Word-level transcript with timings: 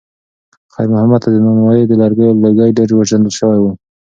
خیر 0.73 0.87
محمد 0.93 1.19
ته 1.23 1.29
د 1.31 1.37
نانوایۍ 1.45 1.83
د 1.87 1.93
لرګیو 2.01 2.37
لوګی 2.43 2.71
ډېر 2.77 2.89
پیژندل 2.99 3.33
شوی 3.39 3.57
و. 3.59 3.65